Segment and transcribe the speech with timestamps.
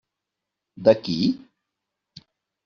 [0.87, 1.19] De qui?